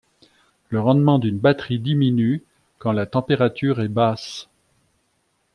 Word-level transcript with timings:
Le 0.69 0.81
rendement 0.81 1.19
d'une 1.19 1.37
batterie 1.37 1.77
diminue 1.77 2.41
quand 2.79 2.91
la 2.91 3.05
température 3.05 3.81
est 3.81 3.87
basse. 3.87 4.49